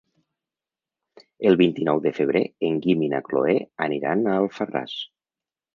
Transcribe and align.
El 1.51 1.57
vint-i-nou 1.61 2.01
de 2.07 2.15
febrer 2.21 2.43
en 2.71 2.81
Guim 2.87 3.07
i 3.09 3.13
na 3.15 3.23
Cloè 3.29 3.57
aniran 3.89 4.27
a 4.33 4.41
Alfarràs. 4.45 5.03